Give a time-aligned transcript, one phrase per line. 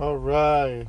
[0.00, 0.86] All right.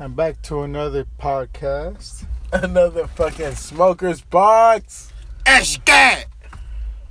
[0.00, 2.26] I'm back to another podcast.
[2.52, 5.12] Another fucking smoker's box.
[5.46, 6.24] Escat.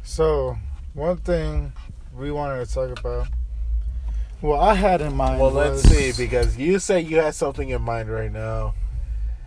[0.04, 0.58] So,
[0.94, 1.72] one thing
[2.14, 3.30] we wanted to talk about.
[4.42, 5.40] Well, I had in mind.
[5.40, 8.74] Well, let's see because you say you had something in mind right now,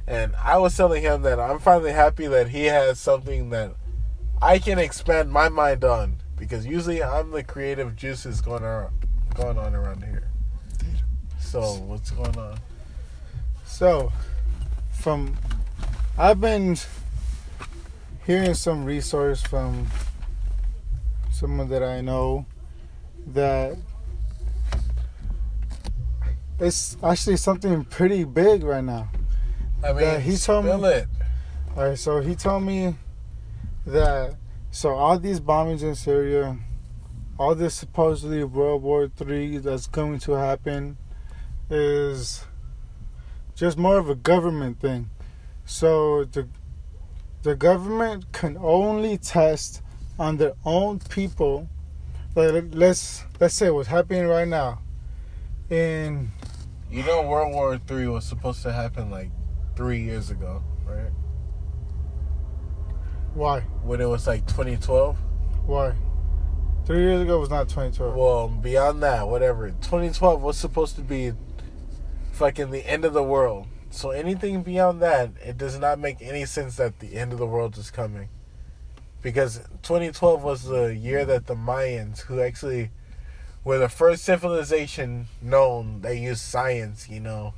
[0.06, 3.74] and I was telling him that I'm finally happy that he has something that
[4.40, 8.95] I can expand my mind on because usually I'm the creative juices going on
[9.34, 10.30] going on around here.
[11.50, 12.60] So what's going on?
[13.66, 14.12] So,
[14.92, 15.36] from
[16.16, 16.77] I've been
[18.24, 19.88] hearing some resource from
[21.32, 22.46] someone that I know
[23.27, 23.77] that
[26.60, 29.08] it's actually something pretty big right now.
[29.82, 31.08] I mean, he told me- it.
[31.77, 32.94] All right, so he told me
[33.86, 34.36] that
[34.70, 36.58] so all these bombings in Syria,
[37.41, 40.97] all this supposedly World War Three that's going to happen,
[41.70, 42.44] is
[43.54, 45.10] just more of a government thing.
[45.64, 46.48] So the
[47.42, 49.82] the government can only test
[50.18, 51.68] on their own people.
[52.34, 54.80] Like let's let's say what's happening right now
[55.70, 56.30] in
[56.91, 59.30] You know, World War Three was supposed to happen like
[59.76, 61.10] three years ago, right?
[63.34, 65.16] why When it was like 2012.
[65.66, 65.94] why
[66.84, 68.16] three years ago was not 2012.
[68.16, 69.68] Well, beyond that, whatever.
[69.68, 71.32] 2012 was supposed to be
[72.41, 73.66] fucking the end of the world.
[73.91, 77.47] So anything beyond that, it does not make any sense that the end of the
[77.47, 78.30] world is coming.
[79.20, 82.92] Because 2012 was the year that the Mayans, who actually
[83.62, 87.52] were the first civilization known that used science, you know,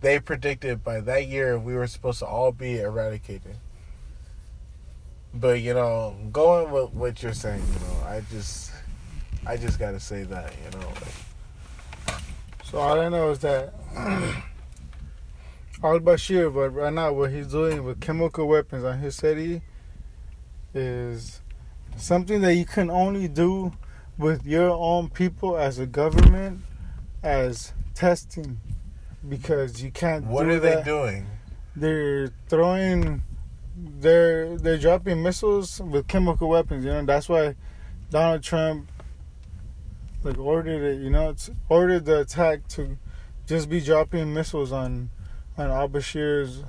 [0.00, 3.56] they predicted by that year we were supposed to all be eradicated.
[5.34, 8.70] But you know, going with what you're saying, you know, I just,
[9.44, 11.33] I just gotta say that, you know, like,
[12.74, 13.72] So all I know is that
[15.84, 19.62] Al Bashir, but right now what he's doing with chemical weapons on his city
[20.74, 21.40] is
[21.96, 23.72] something that you can only do
[24.18, 26.62] with your own people as a government
[27.22, 28.58] as testing
[29.28, 30.78] because you can't what are that.
[30.78, 31.28] they doing?
[31.76, 33.22] They're throwing
[33.76, 37.54] they're they're dropping missiles with chemical weapons, you know, that's why
[38.10, 38.90] Donald Trump
[40.24, 42.98] like ordered it, you know, it's ordered the attack to
[43.46, 45.10] just be dropping missiles on
[45.56, 46.64] on Al Bashir's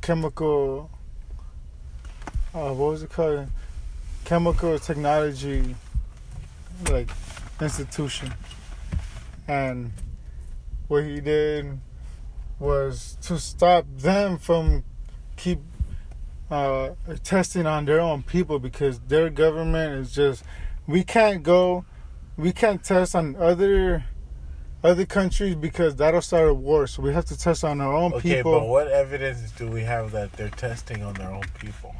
[0.00, 0.90] chemical
[2.54, 3.46] uh, what was it called?
[4.24, 5.74] Chemical technology
[6.90, 7.10] like
[7.60, 8.32] institution.
[9.46, 9.92] And
[10.88, 11.78] what he did
[12.58, 14.84] was to stop them from
[15.36, 15.60] keep
[16.50, 16.90] uh,
[17.22, 20.42] testing on their own people because their government is just
[20.86, 21.84] we can't go
[22.38, 24.04] we can't test on other
[24.82, 28.12] other countries because that'll start a war so we have to test on our own
[28.14, 28.54] Okay, people.
[28.54, 31.94] Okay, but what evidence do we have that they're testing on their own people?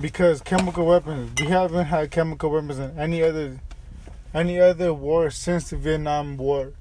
[0.00, 3.60] because chemical weapons we haven't had chemical weapons in any other
[4.34, 6.72] any other war since the Vietnam War.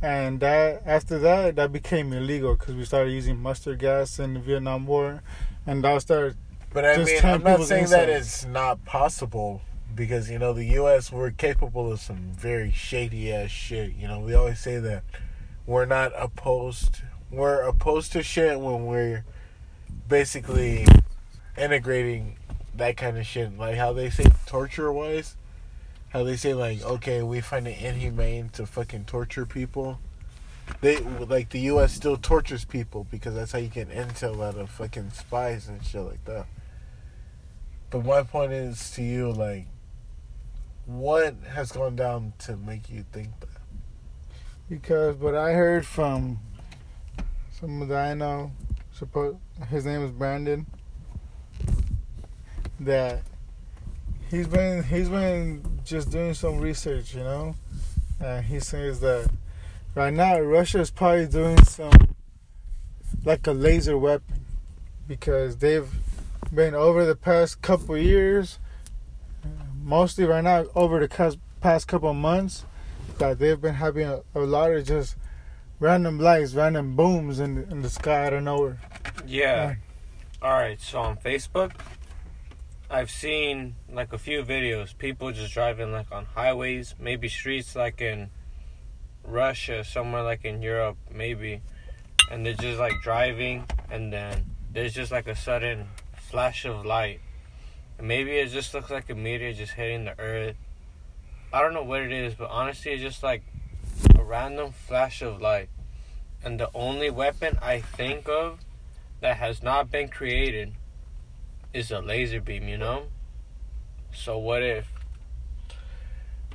[0.00, 4.40] And that after that that became illegal because we started using mustard gas in the
[4.40, 5.22] Vietnam War
[5.66, 6.36] and that started
[6.72, 9.62] But I mean, I'm not saying that it's not possible
[9.94, 11.12] because you know the U.S.
[11.12, 13.94] we're capable of some very shady ass shit.
[13.94, 15.04] You know, we always say that
[15.66, 17.02] we're not opposed.
[17.30, 19.24] We're opposed to shit when we're
[20.08, 20.86] basically
[21.56, 22.36] integrating
[22.76, 23.56] that kind of shit.
[23.58, 25.36] Like how they say torture wise,
[26.10, 29.98] how they say like, okay, we find it inhumane to fucking torture people.
[30.80, 31.92] They like the U.S.
[31.92, 36.02] still tortures people because that's how you get intel out of fucking spies and shit
[36.02, 36.46] like that.
[37.90, 39.66] But my point is to you, like,
[40.86, 43.48] what has gone down to make you think that?
[44.68, 46.40] Because what I heard from
[47.50, 48.52] someone that I know,
[48.92, 49.36] suppose
[49.68, 50.66] his name is Brandon,
[52.80, 53.22] that
[54.30, 57.54] he's been he's been just doing some research, you know,
[58.20, 59.30] and he says that
[59.94, 62.14] right now Russia is probably doing some
[63.24, 64.44] like a laser weapon
[65.06, 65.90] because they've
[66.52, 68.58] been over the past couple years,
[69.82, 72.64] mostly right now over the past couple months
[73.18, 75.16] that they've been having a, a lot of just
[75.78, 78.80] random lights, random booms in the, in the sky out of nowhere.
[79.26, 79.74] Yeah.
[80.40, 80.80] All right.
[80.80, 81.72] So on Facebook,
[82.90, 84.96] I've seen like a few videos.
[84.96, 88.30] People just driving like on highways, maybe streets like in
[89.24, 91.62] Russia, somewhere like in Europe, maybe,
[92.30, 95.86] and they're just like driving, and then there's just like a sudden
[96.16, 97.20] flash of light.
[98.02, 100.56] Maybe it just looks like a meteor just hitting the earth.
[101.52, 103.44] I don't know what it is, but honestly, it's just like
[104.18, 105.68] a random flash of light.
[106.44, 108.58] And the only weapon I think of
[109.20, 110.72] that has not been created
[111.72, 113.04] is a laser beam, you know?
[114.12, 114.88] So what if?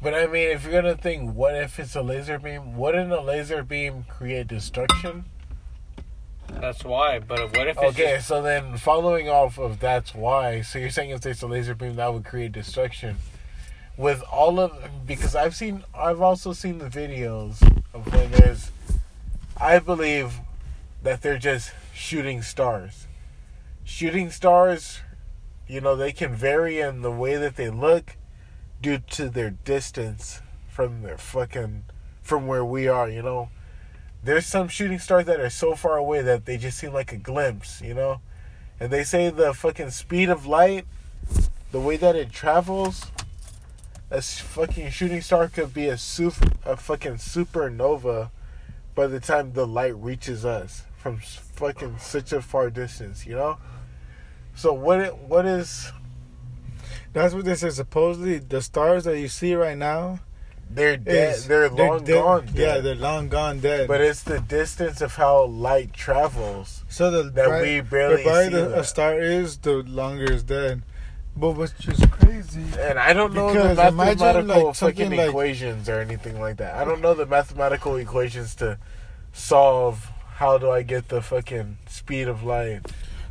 [0.02, 2.76] But I mean, if you're gonna think, what if it's a laser beam?
[2.76, 5.24] Wouldn't a laser beam create destruction?
[6.62, 7.20] That's why.
[7.20, 10.62] But what if it's Okay, just, so then following off of that's why.
[10.62, 13.18] So you're saying if there's a laser beam that would create destruction,
[13.98, 14.72] with all of
[15.06, 17.62] because I've seen, I've also seen the videos
[17.94, 18.72] of when there's,
[19.60, 20.40] I believe,
[21.04, 23.08] that they're just shooting stars.
[23.84, 25.00] Shooting stars,
[25.68, 28.18] you know, they can vary in the way that they look
[28.82, 31.86] due to their distance from their fucking
[32.22, 33.10] from where we are.
[33.10, 33.50] You know,
[34.24, 37.18] there's some shooting stars that are so far away that they just seem like a
[37.18, 38.22] glimpse, you know?
[38.80, 40.86] And they say the fucking speed of light,
[41.72, 43.08] the way that it travels,
[44.10, 48.30] a fucking shooting star could be a super, a fucking supernova
[48.96, 53.58] by the time the light reaches us from fucking such a far distance, you know?
[54.56, 55.92] So what it, what is
[57.14, 57.70] That's what they say.
[57.70, 60.20] Supposedly, the stars that you see right now,
[60.70, 62.14] they're dead, is they're long dead.
[62.22, 62.48] gone.
[62.54, 62.84] Yeah, dead.
[62.84, 63.88] they're long gone dead.
[63.88, 66.84] but it's the distance of how light travels.
[66.90, 70.44] so the that bright- we barely the see the- a star is, the longer it's
[70.44, 70.82] dead.
[71.36, 72.64] But what's just crazy?
[72.80, 76.74] And I don't know the mathematical like, fucking like- equations or anything like that.
[76.76, 78.80] I don't know the mathematical equations to
[79.34, 82.82] solve how do I get the fucking speed of light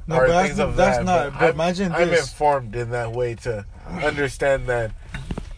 [0.07, 1.05] No, or but that's, things of that's that.
[1.05, 1.33] not.
[1.39, 2.23] But I'm, imagine I'm this.
[2.31, 3.65] informed in that way to
[4.03, 4.93] understand that,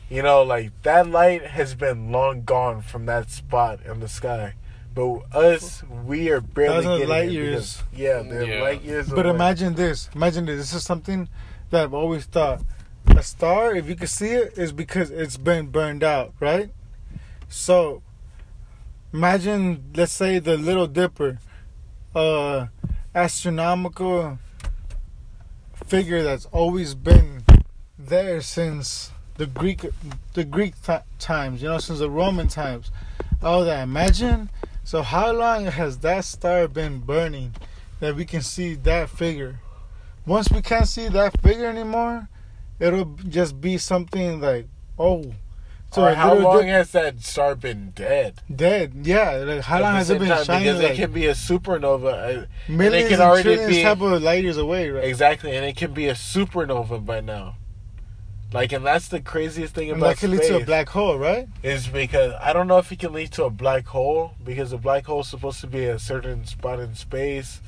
[0.08, 4.54] you know, like that light has been long gone from that spot in the sky.
[4.94, 7.76] But us, we are barely Thousands of getting light it years.
[7.90, 8.62] because- yeah, they're Yeah.
[8.62, 9.08] light years.
[9.08, 9.34] But away.
[9.34, 10.08] imagine this.
[10.14, 10.56] Imagine this.
[10.58, 11.28] This is something
[11.70, 12.62] that I've always thought.
[13.08, 16.70] A star, if you can see it, is because it's been burned out, right?
[17.48, 18.02] So,
[19.12, 21.38] imagine, let's say, the Little Dipper,
[22.14, 22.66] uh,
[23.14, 24.38] astronomical
[25.86, 27.44] figure that's always been
[27.98, 29.86] there since the Greek,
[30.34, 31.62] the Greek th- times.
[31.62, 32.90] You know, since the Roman times.
[33.42, 33.82] All that.
[33.84, 34.50] Imagine.
[34.84, 37.54] So, how long has that star been burning?
[38.00, 39.58] that we can see that figure.
[40.24, 42.28] Once we can't see that figure anymore,
[42.78, 44.68] it'll just be something like,
[44.98, 45.32] oh,
[45.90, 48.40] so or how long di- has that star been dead?
[48.54, 48.92] dead?
[49.02, 50.62] Yeah, like how At long has it been time, shining?
[50.68, 52.42] Because Like it can be a supernova.
[52.42, 55.02] uh, millions can and already trillions be- type of light years away, right?
[55.04, 57.56] Exactly, and it can be a supernova by now.
[58.52, 61.18] Like, and that's the craziest thing And about that can lead to a black hole,
[61.18, 61.48] right?
[61.62, 64.78] is because I don't know if it can lead to a black hole because a
[64.78, 67.60] black hole is supposed to be a certain spot in space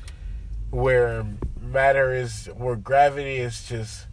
[0.71, 1.25] where
[1.59, 4.07] matter is where gravity is just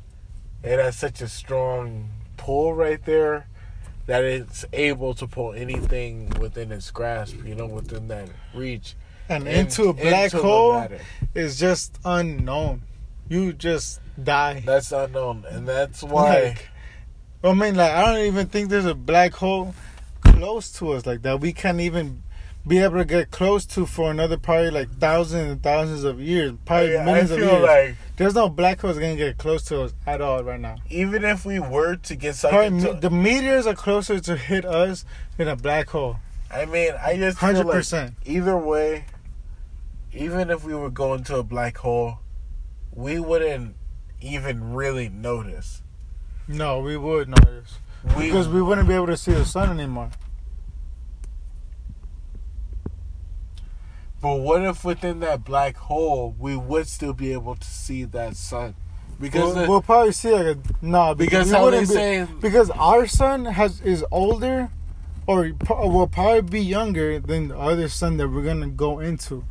[0.63, 3.47] it has such a strong pull right there
[4.07, 8.95] that it's able to pull anything within its grasp, you know, within that reach.
[9.29, 10.89] And in- into a black into hole
[11.35, 12.83] is just unknown.
[13.29, 14.63] You just die.
[14.65, 16.43] That's unknown, and that's why.
[16.45, 16.69] Like,
[17.45, 19.75] I mean, like I don't even think there's a black hole
[20.23, 21.41] close to us like that.
[21.41, 22.23] We can't even
[22.67, 26.53] be able to get close to for another probably like thousands and thousands of years,
[26.67, 27.63] probably I millions of years.
[27.63, 30.77] like there's no black holes gonna get close to us at all right now.
[30.91, 35.05] even if we were to get something, me- the meteors are closer to hit us
[35.37, 36.17] than a black hole.
[36.51, 38.15] I mean, I just Hundred like percent.
[38.27, 39.05] either way,
[40.13, 42.19] even if we were going to a black hole,
[42.99, 43.77] we wouldn't
[44.21, 45.83] even really notice.
[46.49, 47.79] No, we would notice
[48.17, 50.11] We because we wouldn't be able to see the sun anymore.
[54.21, 58.35] but what if within that black hole we would still be able to see that
[58.37, 58.75] sun?
[59.21, 62.27] Because We'll, the, we'll probably see like a no because we how they be- say
[62.41, 64.71] because our sun has is older
[65.27, 69.45] or will probably be younger than the other sun that we're gonna go into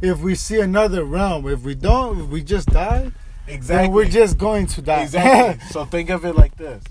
[0.00, 3.10] if we see another realm if we don't if we just die
[3.46, 5.66] exactly then we're just going to die Exactly.
[5.70, 6.84] so think of it like this: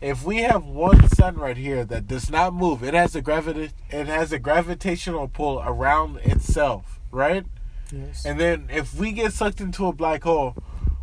[0.00, 3.70] if we have one sun right here that does not move, it has a gravity,
[3.90, 7.46] it has a gravitational pull around itself, right?
[7.90, 8.24] yes.
[8.26, 10.54] And then if we get sucked into a black hole,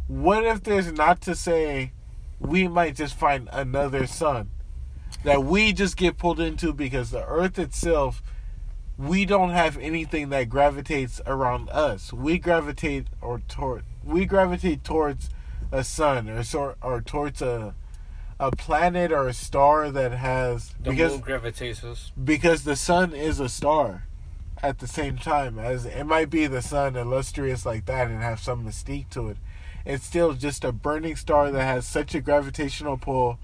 [0.07, 1.93] what if there's not to say
[2.39, 4.49] we might just find another sun
[5.23, 8.21] that we just get pulled into because the Earth itself,
[8.97, 12.11] we don't have anything that gravitates around us.
[12.13, 15.29] We gravitate or toward we gravitate towards
[15.71, 17.73] a sun or sort or towards a
[18.39, 22.11] a planet or a star that has The because moon gravitates us.
[22.21, 24.07] because the sun is a star
[24.63, 28.39] at the same time as it might be the sun illustrious like that and have
[28.39, 29.37] some mystique to it
[29.85, 33.37] it's still just a burning star that has such a gravitational pull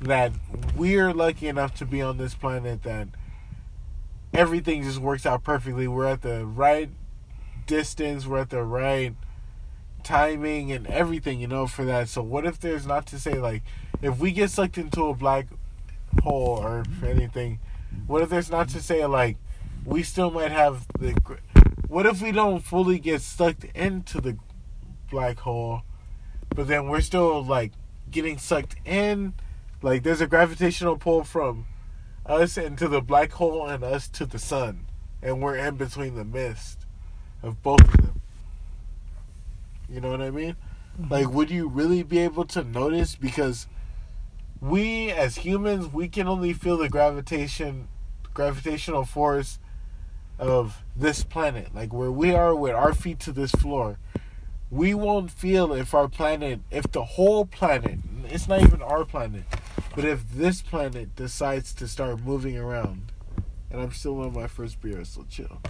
[0.00, 0.32] that
[0.76, 3.08] we're lucky enough to be on this planet that
[4.34, 5.86] everything just works out perfectly.
[5.88, 6.90] We're at the right
[7.66, 9.14] distance, we're at the right
[10.02, 12.08] timing and everything, you know, for that.
[12.08, 13.62] So what if there's not to say like
[14.02, 15.46] if we get sucked into a black
[16.22, 17.60] hole or anything,
[18.06, 19.36] what if there's not to say like
[19.84, 21.14] we still might have the
[21.88, 24.36] what if we don't fully get sucked into the
[25.10, 25.82] black hole,
[26.54, 27.72] but then we're still like
[28.10, 29.34] getting sucked in
[29.80, 31.66] like there's a gravitational pull from
[32.26, 34.86] us into the black hole and us to the sun,
[35.22, 36.86] and we're in between the mist
[37.42, 38.20] of both of them.
[39.88, 40.56] You know what I mean?
[41.00, 41.12] Mm-hmm.
[41.12, 43.14] Like, would you really be able to notice?
[43.16, 43.66] Because
[44.60, 47.88] we, as humans, we can only feel the gravitation,
[48.32, 49.58] gravitational force
[50.38, 51.74] of this planet.
[51.74, 53.98] Like where we are with our feet to this floor,
[54.70, 59.44] we won't feel if our planet, if the whole planet, it's not even our planet,
[59.94, 63.12] but if this planet decides to start moving around,
[63.70, 65.60] and I'm still on my first beer, so chill.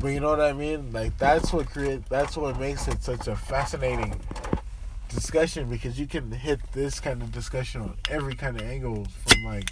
[0.00, 0.92] But you know what I mean?
[0.92, 4.20] Like that's what create that's what makes it such a fascinating
[5.08, 9.44] discussion because you can hit this kind of discussion on every kind of angle from
[9.44, 9.68] like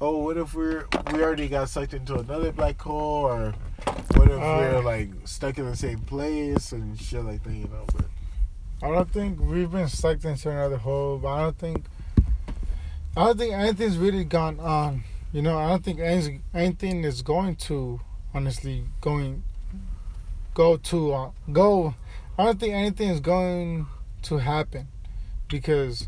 [0.00, 3.54] oh what if we're we already got sucked into another black hole or
[4.16, 7.68] what if Uh, we're like stuck in the same place and shit like that, you
[7.68, 8.04] know, but
[8.82, 11.84] I don't think we've been sucked into another hole, but I don't think
[13.16, 15.04] I don't think anything's really gone on.
[15.32, 18.00] You know, I don't think anything, anything is going to
[18.34, 19.44] honestly going
[20.54, 21.94] go to uh, go.
[22.36, 23.86] I don't think anything is going
[24.22, 24.88] to happen
[25.48, 26.04] because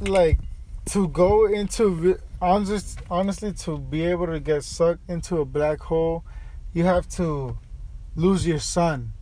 [0.00, 0.38] like
[0.86, 6.24] to go into honest, honestly to be able to get sucked into a black hole,
[6.72, 7.58] you have to
[8.14, 9.12] lose your sun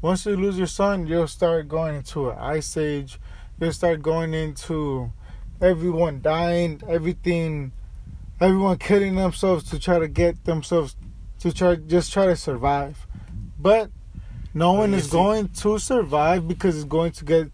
[0.00, 3.18] once you lose your sun, you'll start going into an ice age.
[3.60, 5.12] You'll start going into
[5.60, 7.72] everyone dying, everything,
[8.40, 10.96] everyone killing themselves to try to get themselves
[11.40, 13.06] to try just try to survive.
[13.58, 13.90] But
[14.54, 17.50] no one is going to survive because it's going to get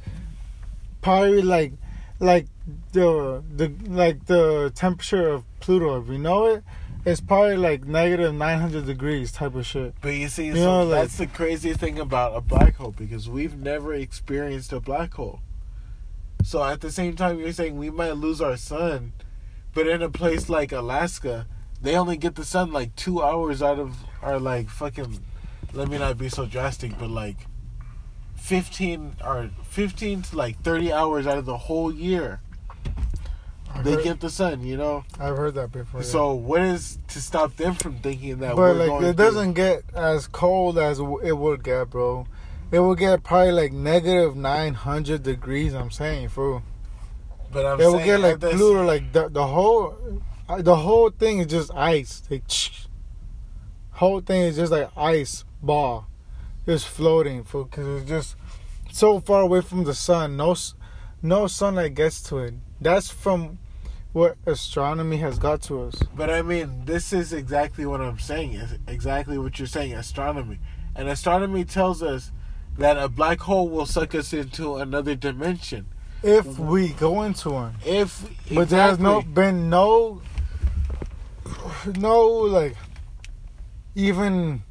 [1.01, 1.73] probably like
[2.21, 2.47] like
[2.93, 6.03] the the like the temperature of Pluto.
[6.03, 6.65] If you know it,
[7.05, 9.95] it's probably like negative nine hundred degrees type of shit.
[10.01, 12.93] But you see, You so know, like- that's the crazy thing about a black hole
[12.97, 15.41] because we've never experienced a black hole.
[16.43, 19.13] So at the same time, you're saying we might lose our sun,
[19.73, 21.47] but in a place like Alaska,
[21.81, 25.21] they only get the sun like two hours out of our like fucking.
[25.73, 27.47] Let me not be so drastic, but like
[28.37, 32.41] fifteen or fifteen to like thirty hours out of the whole year
[33.75, 34.63] I've they heard, get the sun.
[34.63, 35.05] You know.
[35.19, 36.01] I've heard that before.
[36.01, 36.07] yeah.
[36.07, 39.83] So what is to stop them from thinking that but like it through- doesn't get
[39.95, 42.27] as cold as it would get, bro.
[42.71, 45.75] It will get probably like negative nine hundred degrees.
[45.75, 46.63] I'm saying, fool.
[47.53, 49.97] But I'm It will get like this- Pluto, like the the whole,
[50.49, 52.23] uh, the whole thing is just ice.
[52.31, 52.43] Like,
[53.93, 56.07] whole thing is just like ice ball,
[56.67, 57.65] just floating, fool.
[57.65, 58.37] Because it's just
[58.93, 60.37] so far away from the sun.
[60.37, 60.55] No,
[61.23, 62.55] no sunlight gets to it.
[62.81, 63.59] That's from
[64.15, 65.97] what astronomy has got to us.
[66.17, 68.53] But I mean, this is exactly what I'm saying.
[68.55, 69.93] Is exactly what you're saying.
[69.93, 70.61] Astronomy,
[70.95, 72.31] and astronomy tells us
[72.79, 75.87] that a black hole will suck us into another dimension.
[76.23, 77.75] If we go into one.
[77.85, 80.23] If But there's no exactly- been no
[81.99, 82.77] no like
[83.95, 84.63] even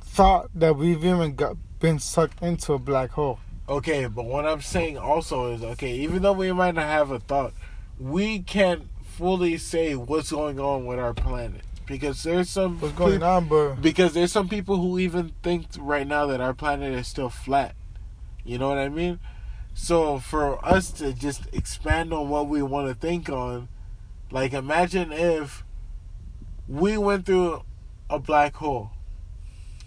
[0.00, 3.38] thought that we've even got been sucked into a black hole.
[3.68, 4.06] okay.
[4.06, 5.92] But what I'm saying also is okay.
[5.92, 7.52] Even though we might not have a thought,
[7.98, 13.22] we can't fully say what's going on with our planet because there's some What's going
[13.22, 13.74] on, bro?
[13.74, 17.74] Because there's some people who even think right now that our planet is still flat.
[18.44, 19.20] You know what I mean?
[19.74, 23.68] So for us to just expand on what we want to think on,
[24.30, 25.64] like imagine if
[26.68, 27.62] we went through
[28.10, 28.90] a black hole.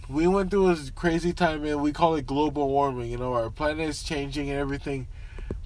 [0.08, 3.12] We went through a crazy time and we call it global warming.
[3.12, 5.08] You know, our planet is changing and everything.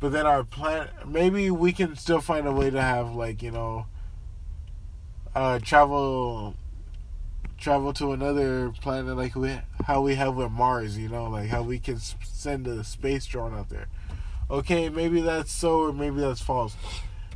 [0.03, 3.51] But then our planet, maybe we can still find a way to have like you
[3.51, 3.85] know,
[5.33, 6.55] uh, travel
[7.57, 11.63] travel to another planet like we how we have with Mars, you know, like how
[11.63, 13.87] we can send a space drone out there.
[14.51, 16.75] Okay, maybe that's so or maybe that's false.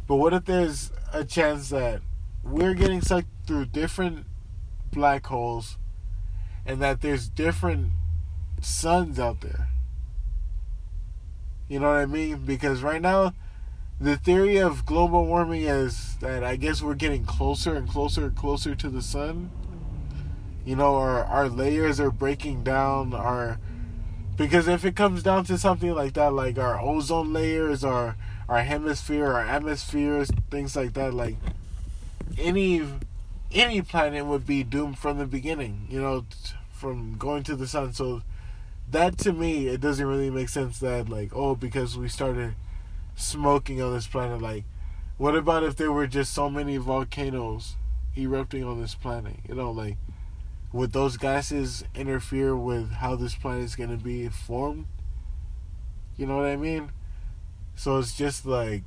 [0.06, 2.02] But what if there's a chance that
[2.44, 4.26] we're getting sucked through different
[4.92, 5.78] black holes
[6.66, 7.94] and that there's different
[8.60, 9.70] suns out there?
[11.68, 12.38] You know what I mean?
[12.46, 13.34] Because right now
[14.00, 18.36] the theory of global warming is that I guess we're getting closer and closer and
[18.36, 19.50] closer to the sun
[20.66, 23.58] you know our our layers are breaking down our
[24.36, 28.18] because if it comes down to something like that like our ozone layers our
[28.50, 31.14] our hemisphere, our atmospheres, things like that.
[31.14, 31.36] Like
[32.38, 32.84] any
[33.52, 35.88] any planet would be doomed from the beginning.
[35.90, 36.26] You know,
[36.72, 37.94] from going to the sun.
[37.94, 38.22] So
[38.89, 42.56] that to me, it doesn't really make sense that like oh because we started
[43.15, 44.41] smoking on this planet.
[44.41, 44.63] Like,
[45.17, 47.75] what about if there were just so many volcanoes
[48.17, 49.36] erupting on this planet?
[49.48, 49.98] You know, like
[50.72, 54.86] would those gases interfere with how this planet is going to be formed?
[56.17, 56.91] You know what I mean?
[57.75, 58.84] So it's just like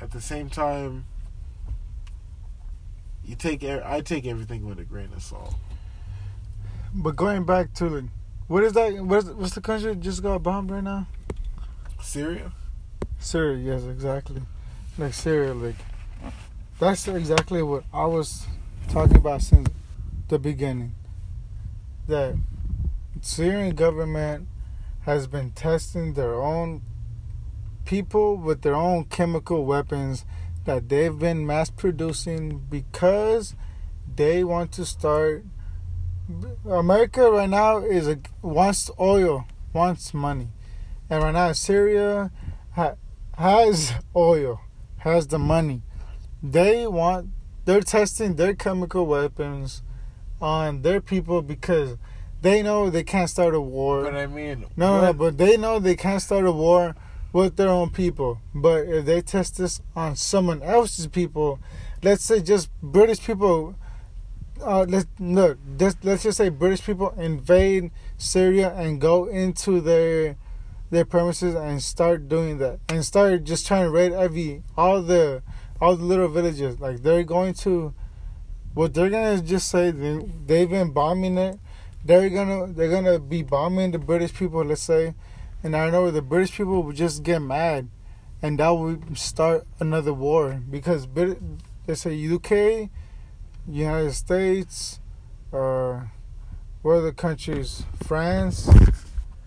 [0.00, 1.04] at the same time
[3.24, 5.54] you take I take everything with a grain of salt.
[6.94, 8.08] But going back to the,
[8.48, 8.94] what is that?
[9.04, 11.06] What's what's the country that just got bombed right now?
[12.00, 12.52] Syria?
[13.18, 13.74] Syria.
[13.74, 14.42] Yes, exactly.
[14.98, 15.76] Like Syria, like
[16.78, 18.46] that's exactly what I was
[18.88, 19.68] talking about since
[20.28, 20.94] the beginning.
[22.08, 22.34] That
[23.20, 24.48] Syrian government
[25.02, 26.82] has been testing their own
[27.84, 30.24] people with their own chemical weapons
[30.64, 33.54] that they've been mass producing because
[34.14, 35.44] they want to start
[36.68, 40.48] America right now is a, wants oil, wants money,
[41.10, 42.30] and right now Syria
[42.72, 42.94] ha,
[43.36, 44.60] has oil,
[44.98, 45.82] has the money.
[46.42, 47.30] They want
[47.64, 49.82] they're testing their chemical weapons
[50.40, 51.96] on their people because
[52.40, 54.02] they know they can't start a war.
[54.02, 56.96] But I mean, No, no, no, but they know they can't start a war
[57.32, 58.40] with their own people.
[58.54, 61.60] But if they test this on someone else's people,
[62.02, 63.76] let's say just British people,
[64.62, 70.36] uh, let's look, just, let's just say British people invade Syria and go into their
[70.90, 72.78] their premises and start doing that.
[72.88, 75.42] And start just trying to raid every all the
[75.80, 76.80] all the little villages.
[76.80, 77.94] Like they're going to,
[78.74, 81.58] what they're gonna just say they, they've been bombing it.
[82.04, 85.14] They're gonna they're gonna be bombing the British people, let's say,
[85.62, 87.88] and I know the British people would just get mad,
[88.42, 91.38] and that would start another war because Brit-
[91.86, 92.90] let's say UK,
[93.68, 95.00] United States,
[95.50, 96.10] or
[96.82, 98.68] what other countries, France,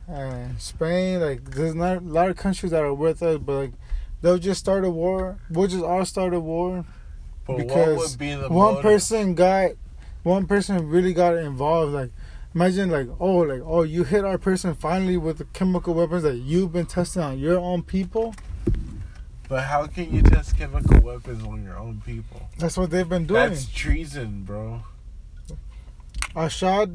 [0.07, 1.21] and Spain.
[1.21, 3.73] Like there's not a lot of countries that are with us, but like
[4.21, 5.39] they'll just start a war.
[5.49, 6.85] We'll just all start a war
[7.45, 8.81] but what because would be the one motive?
[8.81, 9.71] person got
[10.23, 12.11] one person really got involved like
[12.53, 16.37] imagine like oh like oh you hit our person finally with the chemical weapons that
[16.37, 18.33] you've been testing on your own people
[19.47, 22.49] But how can you test chemical weapons on your own people?
[22.57, 24.81] that's what they've been doing That's treason, bro.
[26.35, 26.91] ashad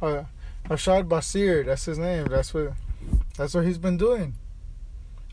[0.00, 0.24] uh,
[0.68, 2.72] ashad basir that's his name that's what
[3.36, 4.34] that's what he's been doing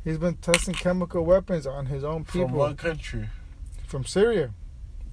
[0.04, 3.30] he's been testing chemical weapons on his own people From what country?
[3.88, 4.52] from Syria.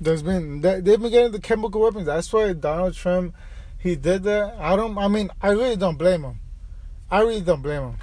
[0.00, 2.06] There's been they've been getting the chemical weapons.
[2.06, 3.34] That's why Donald Trump
[3.78, 4.54] he did that.
[4.58, 4.98] I don't.
[4.98, 6.40] I mean, I really don't blame him.
[7.10, 7.96] I really don't blame him.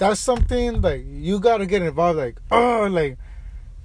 [0.00, 2.18] That's something like you got to get involved.
[2.18, 3.18] Like oh, like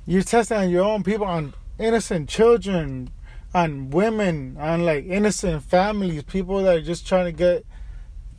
[0.06, 3.10] you're testing on your own people, on innocent children,
[3.54, 7.66] on women, on like innocent families, people that are just trying to get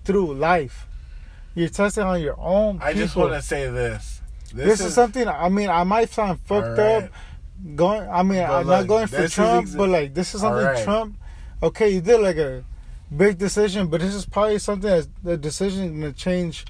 [0.05, 0.87] through life.
[1.55, 2.81] You're testing on your own.
[2.83, 4.23] I just want to say this.
[4.55, 5.29] This, is, something.
[5.29, 7.05] I mean, I might sound fucked Alright.
[7.05, 7.11] up.
[7.75, 8.09] Going.
[8.09, 10.67] I mean, But I'm look, not going for Trump, exa- but like this is something
[10.67, 10.83] Alright.
[10.83, 11.19] Trump.
[11.63, 12.65] Okay, you did like a
[13.15, 16.65] big decision, but this is probably something that the decision is gonna change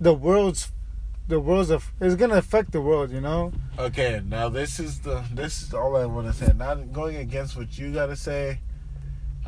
[0.00, 0.72] the world's.
[1.28, 3.52] The world's of it's gonna affect the world, you know.
[3.80, 6.52] Okay, now this is the this is all I want to say.
[6.54, 8.60] Not going against what you got to say,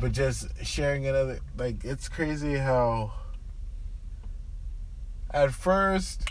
[0.01, 1.39] but just sharing another.
[1.57, 3.13] Like it's crazy how.
[5.31, 6.27] At first,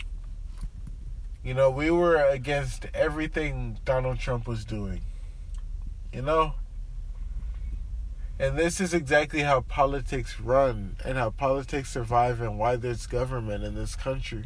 [1.43, 5.01] you know, we were against everything Donald Trump was doing.
[6.13, 6.53] You know?
[8.41, 13.65] And this is exactly how politics run and how politics survive and why there's government
[13.65, 14.45] in this country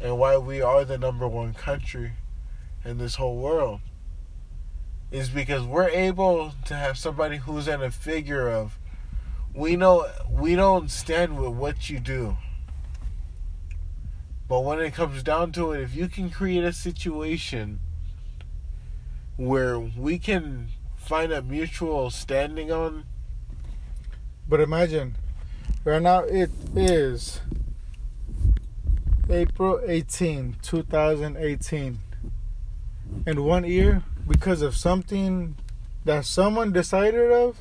[0.00, 2.14] and why we are the number one country
[2.84, 3.80] in this whole world
[5.12, 8.76] is because we're able to have somebody who's in a figure of
[9.54, 12.36] we know we don't stand with what you do.
[14.48, 17.78] But when it comes down to it if you can create a situation
[19.36, 20.70] where we can
[21.06, 23.04] find a mutual standing on
[24.48, 25.16] But imagine,
[25.84, 27.40] right now it is
[29.30, 31.98] April 18, 2018.
[33.26, 35.56] In one year, because of something
[36.04, 37.56] that someone decided of,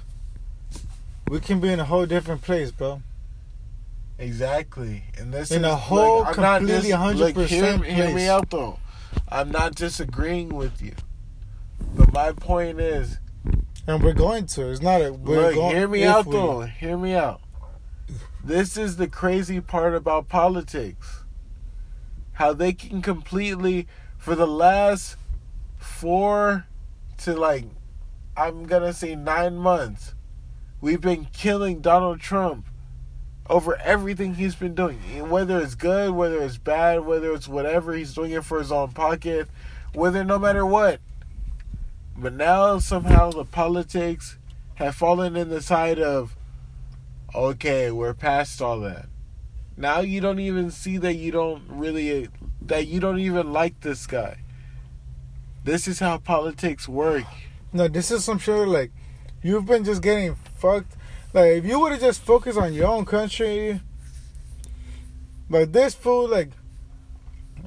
[1.29, 3.01] we can be in a whole different place, bro.
[4.17, 8.15] Exactly, and this In is, a whole I'm not completely dis- 100% like, hear, hear
[8.15, 8.79] me out though.
[9.29, 10.93] I'm not disagreeing with you,
[11.95, 13.19] but my point is,
[13.88, 14.69] And we're going to.
[14.69, 15.13] It's not a.
[15.13, 16.62] We're look, going, hear me out we- though.
[16.62, 17.41] Hear me out.
[18.43, 21.24] This is the crazy part about politics.
[22.34, 25.15] how they can completely for the last
[25.78, 26.65] four
[27.17, 27.63] to like
[28.36, 30.13] I'm gonna say nine months,
[30.82, 32.67] we've been killing Donald Trump
[33.50, 35.00] over everything he's been doing.
[35.30, 38.91] Whether it's good, whether it's bad, whether it's whatever, he's doing it for his own
[38.91, 39.48] pocket,
[39.93, 41.00] whether no matter what.
[42.17, 44.38] But now somehow the politics
[44.75, 46.36] have fallen in the side of
[47.34, 49.08] okay, we're past all that.
[49.75, 52.30] Now you don't even see that you don't really
[52.62, 54.38] that you don't even like this guy.
[55.63, 57.25] This is how politics work.
[57.73, 58.91] No, this is some shit like
[59.43, 60.95] you've been just getting fucked.
[61.34, 63.82] Like if you would have just focused on your own country,
[65.49, 66.51] like this fool, like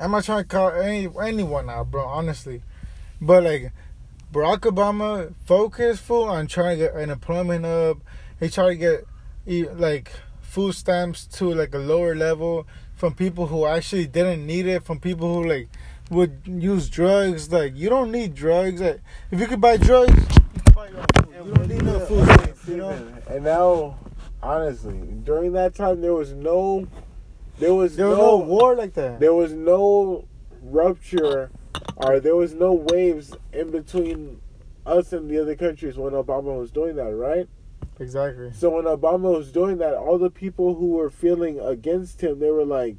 [0.01, 2.07] I'm not trying to call any anyone out, bro.
[2.07, 2.63] Honestly,
[3.21, 3.73] but like
[4.33, 7.99] Barack Obama focused full on trying to get unemployment up.
[8.41, 10.11] He tried to get like
[10.41, 15.01] food stamps to like a lower level from people who actually didn't need it, from
[15.01, 15.69] people who like
[16.11, 17.51] would use drugs.
[17.51, 18.81] Like you don't need drugs.
[18.81, 21.47] Like, if you could buy drugs, you could buy your own food.
[21.47, 23.09] You don't need no food stamps, you know.
[23.29, 23.99] And now,
[24.43, 26.87] honestly, during that time, there was no,
[27.59, 29.21] there was There was no, no war like that.
[29.21, 30.27] there was no
[30.63, 31.51] rupture,
[31.99, 34.41] or there was no waves in between
[34.87, 37.49] us and the other countries when Obama was doing that, right?
[38.01, 38.53] Exactly.
[38.53, 42.51] So when Obama was doing that, all the people who were feeling against him, they
[42.51, 42.97] were like,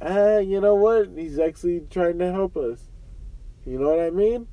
[0.00, 1.08] ah, you know what?
[1.16, 2.84] He's actually trying to help us.
[3.66, 4.46] You know what I mean?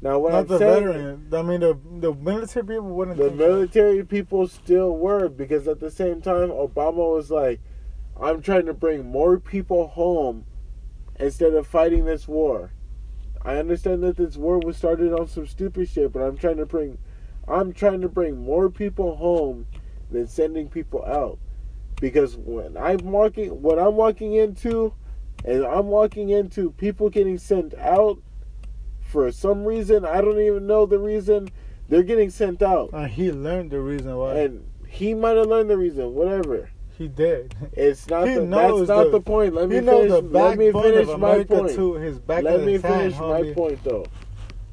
[0.00, 1.28] Now, what Not I'm the saying, veteran.
[1.32, 3.16] I mean, the the military people wouldn't.
[3.16, 3.48] the think that.
[3.48, 7.60] military people still were because at the same time, Obama was like,
[8.20, 10.44] I'm trying to bring more people home
[11.18, 12.72] instead of fighting this war.
[13.42, 16.66] I understand that this war was started on some stupid shit, but I'm trying to
[16.66, 16.98] bring
[17.46, 19.66] I'm trying to bring more people home
[20.10, 21.38] than sending people out.
[22.00, 24.94] Because when I'm walking what I'm walking into
[25.44, 28.18] and I'm walking into people getting sent out
[29.00, 31.48] for some reason, I don't even know the reason
[31.88, 32.90] they're getting sent out.
[32.92, 34.38] Uh, he learned the reason why.
[34.38, 36.70] And he might have learned the reason, whatever.
[36.96, 37.54] He did.
[37.72, 39.54] It's not He the, knows that's not the- the, point.
[39.54, 41.74] Let me finish, let me finish my point.
[41.74, 43.54] to his back Let me finish hand, my homie.
[43.54, 44.06] point though.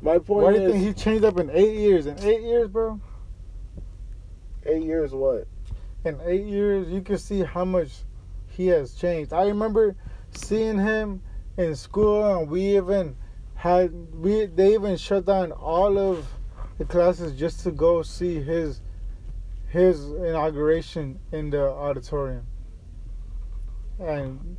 [0.01, 2.05] My point Why do you think he changed up in eight years?
[2.07, 2.99] In eight years, bro.
[4.65, 5.47] eight years what?
[6.05, 7.89] In eight years, you can see how much
[8.47, 9.33] he has changed.
[9.33, 9.95] I remember
[10.31, 11.21] seeing him
[11.57, 13.15] in school, and we even
[13.55, 16.25] had we they even shut down all of
[16.79, 18.81] the classes just to go see his
[19.71, 22.45] his inauguration in the auditorium.
[23.99, 24.57] And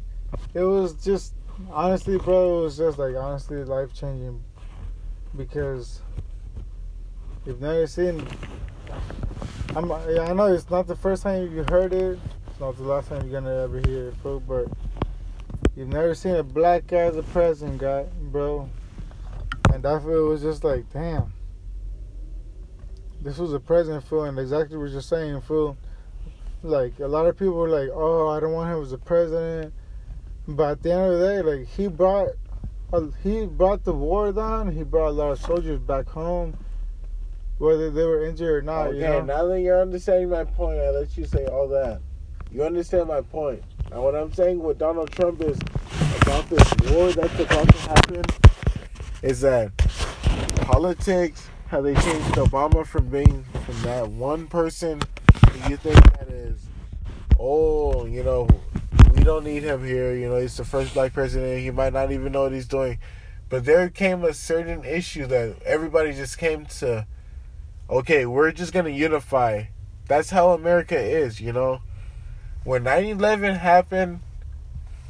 [0.55, 1.35] it was just
[1.70, 4.42] honestly, bro, it was just like honestly life changing
[5.37, 6.01] because
[7.44, 8.27] you've never seen.
[9.77, 12.18] I'm, I know it's not the first time you heard it.
[12.48, 14.40] It's not the last time you're gonna ever hear it, bro.
[14.40, 14.66] But
[15.77, 18.68] you've never seen a black guy as a president, guy, bro.
[19.72, 21.33] And that was just like, damn.
[23.23, 25.77] This was a president, fool, and exactly what you're saying, fool.
[26.65, 29.73] Like a lot of people were like, "Oh, I don't want him as a president,"
[30.49, 32.31] but at the end of the day, like he brought,
[32.93, 34.73] uh, he brought the war down.
[34.73, 36.57] He brought a lot of soldiers back home,
[37.59, 38.89] whether they were injured or not.
[38.89, 39.21] okay, you know?
[39.23, 42.01] now that you're understanding my point, I let you say all that.
[42.51, 43.63] You understand my point.
[43.91, 45.59] Now what I'm saying with Donald Trump is
[46.23, 48.25] about this war that's about to happen
[49.23, 49.71] is that
[50.57, 55.01] politics, how they changed Obama from being from that one person
[55.71, 56.67] you think that is,
[57.41, 58.47] oh, you know,
[59.15, 60.15] we don't need him here.
[60.15, 61.63] You know, he's the first black president.
[61.63, 62.99] He might not even know what he's doing.
[63.49, 67.07] But there came a certain issue that everybody just came to,
[67.89, 69.65] okay, we're just to unify.
[70.09, 71.81] That's how America is, you know.
[72.65, 74.21] When 9 11 happened,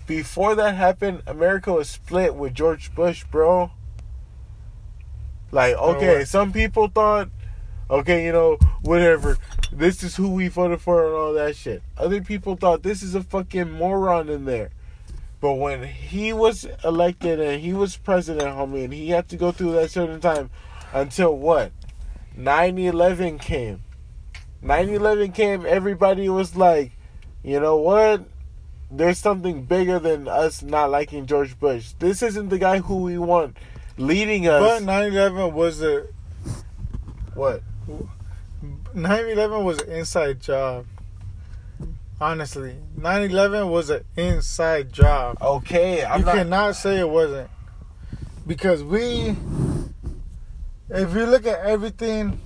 [0.06, 3.72] before that happened, America was split with George Bush, bro.
[5.52, 7.28] Like, okay, some people thought,
[7.90, 9.36] okay, you know, whatever.
[9.70, 11.82] This is who we voted for and all that shit.
[11.98, 14.70] Other people thought this is a fucking moron in there.
[15.40, 19.52] But when he was elected and he was president, homie, and he had to go
[19.52, 20.50] through that certain time
[20.94, 21.72] until what?
[22.34, 23.82] 9 11 came.
[24.62, 26.92] 9 11 came, everybody was like,
[27.42, 28.24] you know what?
[28.90, 31.92] There's something bigger than us not liking George Bush.
[31.98, 33.56] This isn't the guy who we want
[33.96, 34.60] leading us.
[34.60, 36.06] But 9/11 was a
[37.34, 37.62] what?
[38.94, 40.86] 9/11 was an inside job.
[42.20, 45.38] Honestly, 9/11 was an inside job.
[45.40, 46.34] Okay, I'm you not.
[46.34, 47.50] cannot say it wasn't
[48.46, 49.36] because we.
[50.88, 52.38] If you look at everything,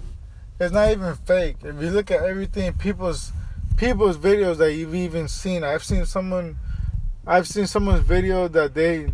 [0.61, 1.57] it's not even fake.
[1.65, 3.33] If you look at everything, people's
[3.77, 6.57] people's videos that you've even seen, I've seen someone
[7.27, 9.11] I've seen someone's video that they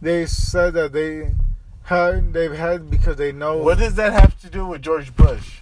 [0.00, 1.34] they said that they
[1.88, 5.60] had they've had because they know What does that have to do with George Bush?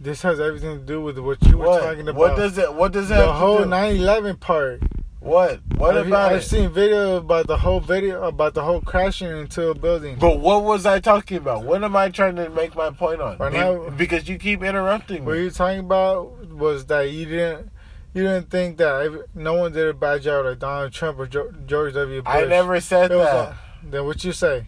[0.00, 2.14] this has everything to do with what you were talking about.
[2.14, 2.72] What does it?
[2.72, 4.80] What does that the have whole 9/11 part?
[5.20, 5.60] what?
[5.76, 6.44] What I've, about I've it?
[6.44, 10.16] seen video about the whole video about the whole crashing into a building.
[10.20, 11.64] But what was I talking about?
[11.64, 13.38] What am I trying to make my point on?
[13.38, 15.26] Right now- because you keep interrupting me.
[15.26, 15.42] What me.
[15.44, 17.70] you talking about was that you didn't
[18.14, 21.26] you didn't think that every, no one did a bad job like Donald Trump or
[21.26, 22.22] George W.
[22.22, 22.32] Bush.
[22.32, 23.54] I never said It that.
[23.82, 24.66] Then what you say?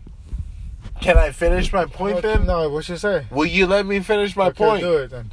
[1.01, 2.47] Can I finish my point What- then?
[2.47, 3.27] No, what you say?
[3.31, 4.81] Will you let me finish my okay, point?
[4.83, 5.31] Do it then.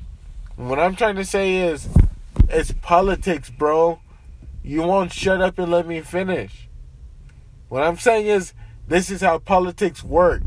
[0.55, 1.87] What I'm trying to say is,
[2.49, 3.99] it's politics, bro.
[4.63, 6.67] You won't shut up and let me finish.
[7.69, 8.53] What I'm saying is,
[8.87, 10.41] this is how politics work.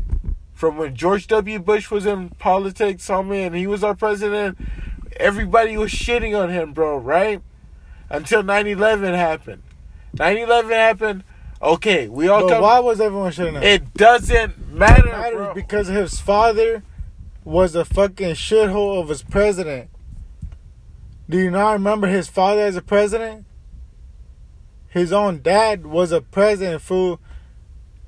[0.53, 1.59] From when George W.
[1.59, 4.57] Bush was in politics, homie, and he was our president,
[5.17, 7.41] everybody was shitting on him, bro, right?
[8.09, 9.63] Until 9 11 happened.
[10.17, 11.23] 9 11 happened,
[11.61, 12.61] okay, we all But come.
[12.61, 13.63] why was everyone shutting up?
[13.63, 15.53] It doesn't matter, It matters bro.
[15.53, 16.83] because his father
[17.43, 19.89] was a fucking shithole of his president.
[21.29, 23.45] Do you not remember his father as a president?
[24.89, 27.19] His own dad was a president, fool.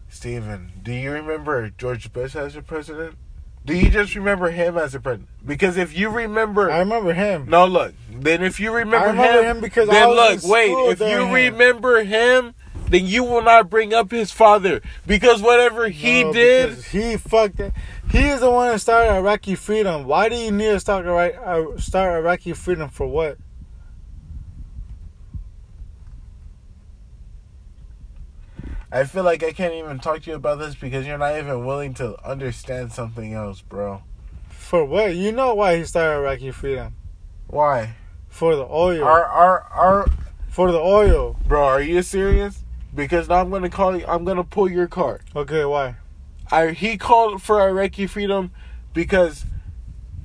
[0.10, 3.16] Steven, do you remember George Bush as a president?
[3.66, 5.30] Do you just remember him as a president?
[5.46, 7.46] Because if you remember, I remember him.
[7.48, 7.94] no, look.
[8.12, 10.72] Then if you remember, I remember him, him because I then was look, wait.
[10.92, 11.32] If you him.
[11.32, 12.54] remember him,
[12.94, 17.60] then you will not bring up his father because whatever he No, did, He fucked
[17.60, 17.74] it.
[18.12, 20.06] He is the one that started Iraqi freedom.
[20.06, 23.38] Why do you need to start, uh, start Iraqi freedom for what?
[28.92, 31.66] I feel like I can't even talk to you about this because you're not even
[31.66, 34.04] willing to understand something else, bro.
[34.50, 35.16] For what?
[35.16, 36.94] You know why he started Iraqi freedom?
[37.48, 37.96] Why?
[38.30, 39.04] For the oil.
[39.04, 40.08] Our, our, our,
[40.48, 41.38] for the oil.
[41.48, 42.64] bro, are you serious?
[42.96, 44.06] Because now I'm gonna call you.
[44.08, 45.22] I'm gonna pull your card.
[45.36, 45.96] Okay, why?
[46.52, 48.52] I he called for Iraqi freedom
[48.94, 49.46] because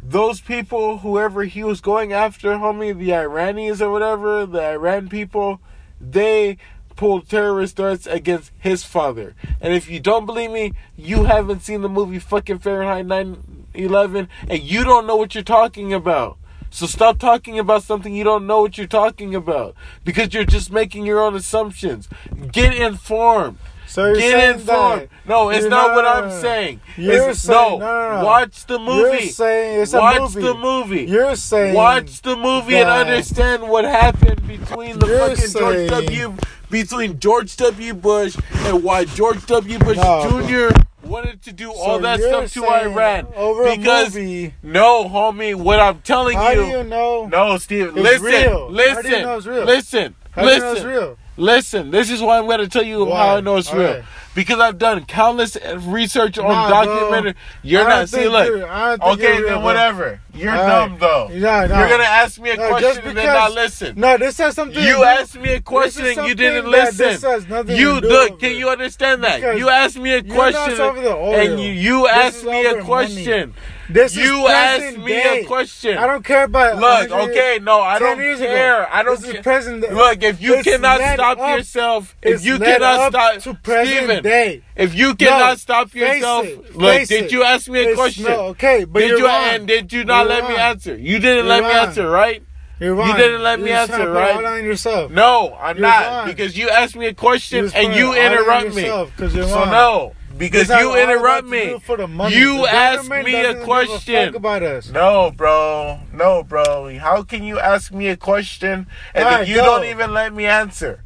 [0.02, 5.60] those people, whoever he was going after, homie, the Iranians or whatever, the Iran people,
[6.00, 6.58] they
[6.96, 9.34] pulled terrorist threats against his father.
[9.60, 14.62] And if you don't believe me, you haven't seen the movie fucking Fahrenheit 9/11, and
[14.62, 16.38] you don't know what you're talking about.
[16.70, 20.70] So stop talking about something you don't know what you're talking about because you're just
[20.70, 22.08] making your own assumptions.
[22.52, 23.58] Get informed.
[23.86, 25.08] So Get informed.
[25.26, 26.80] No, it's not not- what I'm saying.
[26.98, 29.00] You're It's- saying- no, no, no, watch the movie.
[29.24, 30.42] You're saying it's a watch movie.
[30.42, 31.04] the movie.
[31.04, 36.34] You're saying watch the movie and understand what happened between the You're fucking George W.
[36.70, 37.94] between George W.
[37.94, 39.78] Bush and why George W.
[39.78, 40.70] Bush No.
[40.70, 40.76] Jr.
[41.02, 44.54] wanted to do all that stuff to Iran over because a movie.
[44.62, 46.66] no, homie, what I'm telling you.
[46.78, 47.26] you know?
[47.26, 48.68] no, Steve, listen, real.
[48.70, 50.88] listen, you know listen, How do you listen.
[50.90, 51.16] know?
[51.38, 53.16] Listen, this is why I'm going to tell you Why?
[53.16, 53.86] how I know it's real.
[53.86, 54.04] Okay.
[54.34, 57.32] Because I've done countless research on Nah, documentary.
[57.32, 57.40] bro.
[57.62, 58.08] You're I not.
[58.08, 58.46] See, look.
[58.46, 60.20] you're- I don't think Okay, you're real, then whatever.
[60.34, 61.00] You're All dumb right.
[61.00, 61.28] though.
[61.32, 61.78] Yeah, no.
[61.78, 63.94] You're gonna ask me a No, question just and then not listen.
[63.98, 64.82] No, this has something.
[64.82, 66.96] You asked me a question and you didn't listen.
[67.08, 68.38] This has nothing You look.
[68.40, 69.56] Can you understand that?
[69.58, 71.34] You asked me a question over the oil.
[71.34, 73.54] and you you asked me a question.
[73.90, 75.40] This is You asked me day.
[75.40, 75.96] a question.
[75.96, 76.76] I don't care about.
[76.78, 78.52] Look, okay, no, I don't years ago.
[78.52, 78.92] care.
[78.94, 79.80] I don't This is present.
[79.80, 84.62] Look, if you cannot stop up- yourself, if you cannot stop, to present Steven, day.
[84.76, 87.32] if you cannot No, stop yourself, it, look, did it.
[87.32, 88.24] you ask me a It's- question?
[88.24, 89.44] No, okay, but did you're you wrong.
[89.44, 90.94] and did you not You're let me answer?
[90.96, 92.42] You didn't You're let me answer, right?
[92.80, 93.08] You're wrong.
[93.08, 94.44] You didn't let me You're just answer, right?
[94.44, 95.10] on yourself.
[95.10, 96.26] No, I'm You're not wrong.
[96.28, 98.82] because you asked me a question and you it all on interrupt me.
[98.82, 101.80] yourself 'cause you're So no, because you interrupt about to do me.
[101.80, 102.36] for the money.
[102.36, 104.34] You asked me a question.
[104.36, 104.90] us.
[104.90, 106.00] No, bro.
[106.12, 106.96] No, bro.
[106.98, 111.02] How can you ask me a question and then you don't even let me answer?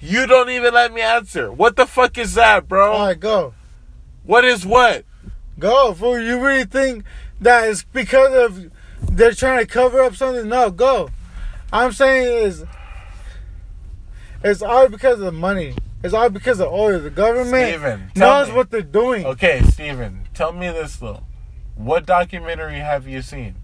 [0.00, 1.50] You don't even let me answer.
[1.50, 2.92] What the fuck is that, bro?
[2.92, 3.54] All right, go,
[4.24, 5.04] What is what?
[5.58, 5.94] go.
[5.94, 7.04] Fool, you really think
[7.40, 8.70] that it's because of
[9.10, 10.48] they're trying to cover up something?
[10.48, 11.10] No, go.
[11.72, 12.64] I'm saying is
[14.44, 15.74] it's all because of the money.
[16.06, 17.00] It's all because of oil.
[17.00, 18.54] The government Steven, knows me.
[18.54, 19.26] what they're doing.
[19.26, 21.24] Okay, Steven, tell me this though.
[21.74, 23.56] What documentary have you seen?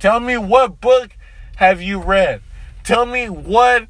[0.00, 1.12] Tell me what book
[1.56, 2.42] have you read?
[2.82, 3.86] Tell me what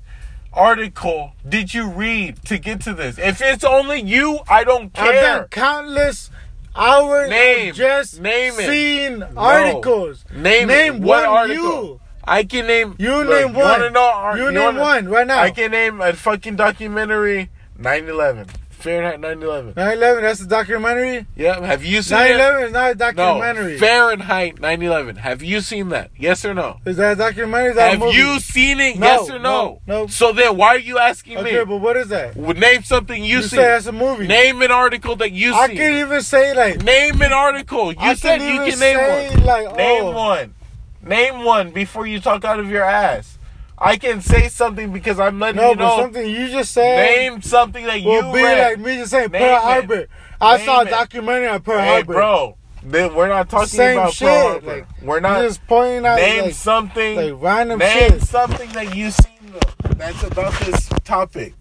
[0.52, 3.16] article did you read to get to this?
[3.18, 5.06] If it's only you, I don't care.
[5.06, 6.30] I've done countless
[6.76, 7.70] hours Name.
[7.70, 8.66] of just Name it.
[8.66, 10.26] seeing articles.
[10.30, 11.00] Name, Name it.
[11.00, 11.62] What one article?
[11.64, 12.00] you.
[12.22, 12.94] I can name.
[12.98, 13.92] You Look, name you one.
[13.94, 15.38] know, ar- You name wanna- one right now.
[15.40, 17.48] I can name a fucking documentary.
[17.80, 18.48] 9/11.
[18.70, 19.74] Fahrenheit 9/11.
[19.74, 20.20] 9/11.
[20.22, 21.26] That's a documentary.
[21.34, 22.98] Yeah, have you seen 9/11 is not a it?
[22.98, 23.78] No, documentary.
[23.78, 25.16] Fahrenheit 9/11.
[25.16, 26.10] Have you seen that?
[26.16, 26.78] Yes or no?
[26.86, 27.70] is that a documentary?
[27.70, 28.16] Is that a Have movie?
[28.16, 28.96] you seen it?
[28.98, 29.80] No, yes or no?
[29.88, 30.06] no, no.
[30.06, 31.64] So then, why are you asking Okay, me?
[31.64, 32.36] but what is that?
[32.36, 33.34] Well, Name something you, see.
[33.34, 33.56] You see.
[33.56, 34.28] say that's a movie.
[34.28, 36.82] Name an article that you I can't even say like.
[36.84, 37.92] Name an article.
[37.92, 38.98] You I said you can name
[39.36, 39.44] one.
[39.44, 40.54] Like, Name oh, one.
[41.02, 43.37] Name one before you talk out of your ass.
[43.80, 45.96] I can say something because I'm letting No, you know.
[45.98, 48.58] something you just said Name something that will you be read.
[48.70, 49.62] like me just saying Name Pearl it.
[49.62, 50.06] Harbor.
[50.40, 52.12] I Name saw a documentary on Pearl hey, Harbor.
[52.12, 52.56] bro.
[52.82, 54.26] Then we're not talking Same about shit.
[54.28, 54.66] Pearl Harbor.
[54.78, 55.42] Like, we're not.
[55.42, 57.16] just pointing out Name like, something.
[57.16, 58.22] like random name shit.
[58.22, 59.88] something that you seen though.
[59.94, 61.54] That's about this topic.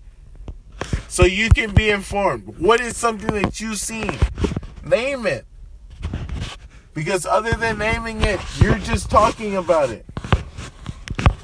[1.07, 2.57] So you can be informed.
[2.59, 4.11] What is something that you've seen?
[4.83, 5.45] Name it.
[6.93, 10.05] Because other than naming it, you're just talking about it.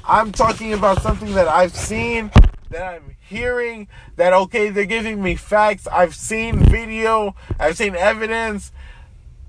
[0.06, 2.30] I'm talking about something that I've seen,
[2.70, 5.86] that I'm hearing, that okay, they're giving me facts.
[5.86, 8.70] I've seen video, I've seen evidence.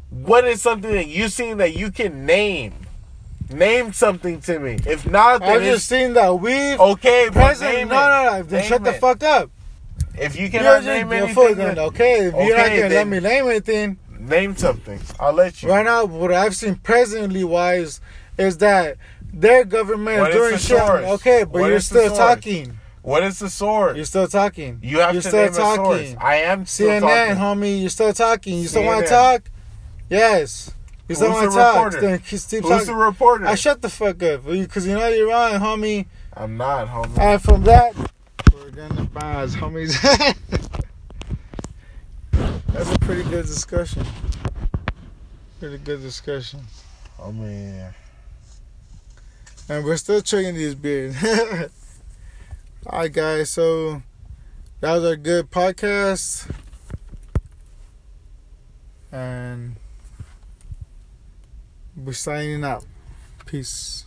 [0.09, 2.73] What is something that you've seen that you can name?
[3.53, 4.79] Name something to me.
[4.87, 7.25] If not, then I've just seen that we've okay.
[7.27, 7.89] But president.
[7.89, 8.43] No, no, no.
[8.43, 9.51] Then shut the fuck up.
[10.17, 12.27] If you You're name anything, then, then okay.
[12.27, 14.99] If you're not gonna let me name anything, name something.
[15.19, 15.69] I'll let you.
[15.69, 17.99] right now, what I've seen presently wise
[18.37, 18.97] is that
[19.35, 20.57] their government What is is doing the
[21.01, 21.09] shit.
[21.19, 22.79] Okay, but What you're still talking.
[23.01, 23.95] What is the source?
[23.95, 24.79] You're still talking.
[24.81, 25.77] you have you're to still name a source.
[25.77, 26.17] talking.
[26.19, 27.35] I am still CNN, talking.
[27.61, 28.57] homie, you're still talking.
[28.59, 29.51] You still want to talk?
[30.09, 30.71] Yes.
[31.07, 31.91] You still want to talk?
[32.01, 32.85] Then Who's talking.
[32.87, 33.45] the reporter?
[33.45, 36.07] I shut the fuck up, because you know you're wrong, homie.
[36.33, 37.19] I'm not, homie.
[37.19, 37.95] And from that,
[38.53, 40.01] we're gonna bounce, homies.
[42.31, 44.03] That's a pretty good discussion.
[45.59, 46.61] Pretty good discussion.
[47.19, 47.93] Oh, homie.
[49.67, 51.15] And we're still chugging these beers.
[52.85, 54.03] Alright, guys, so
[54.79, 56.51] that was a good podcast.
[59.11, 59.77] And
[61.95, 62.85] we're signing out.
[63.47, 64.04] Peace.